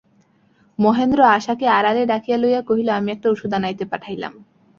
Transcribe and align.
মহেন্দ্র 0.79 1.19
আশাকে 1.27 1.65
আড়ালে 1.69 2.03
ডাকিয়া 2.05 2.37
লইয়া 2.37 2.61
কহিল, 2.61 2.87
আমি 2.89 3.09
একটা 3.11 3.27
ওষুধ 3.29 3.51
আনাইতে 3.53 3.83
পাঠাইলাম। 3.91 4.33